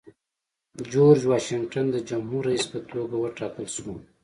جورج 0.91 1.19
واشنګټن 1.29 1.85
د 1.91 1.95
جمهوري 2.09 2.45
رئیس 2.49 2.65
په 2.71 2.79
توګه 2.91 3.15
وټاکل 3.19 3.65
شو. 3.75 3.93